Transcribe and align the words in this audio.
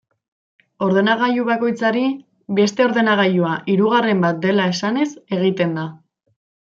Ordenagailu 0.83 1.43
bakoitzari, 1.49 2.05
beste 2.61 2.85
ordenagailua 2.87 3.51
hirugarren 3.73 4.25
bat 4.27 4.41
dela 4.47 4.67
esanez 4.73 5.07
egiten 5.39 5.77
da. 5.81 5.85